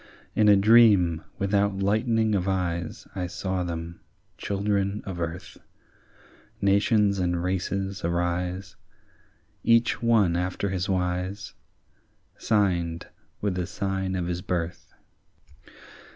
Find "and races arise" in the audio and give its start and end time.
7.19-8.77